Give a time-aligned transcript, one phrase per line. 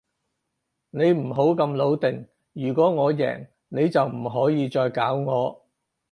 [0.89, 5.63] 你唔好咁老定，如果我贏，你就唔可以再搞我